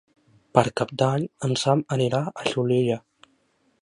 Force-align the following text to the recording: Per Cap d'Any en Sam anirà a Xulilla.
Per 0.57 0.63
Cap 0.81 0.93
d'Any 1.01 1.27
en 1.49 1.53
Sam 1.65 1.85
anirà 1.99 2.23
a 2.33 2.47
Xulilla. 2.49 2.99